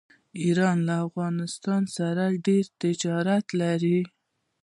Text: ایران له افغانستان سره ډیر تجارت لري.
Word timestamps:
ایران 0.41 0.77
له 0.87 0.95
افغانستان 1.07 1.81
سره 1.97 2.23
ډیر 2.45 2.65
تجارت 2.83 3.45
لري. 3.61 3.99